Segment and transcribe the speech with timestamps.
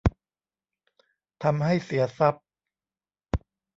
[1.43, 2.45] ทำให้เสียทรัพย์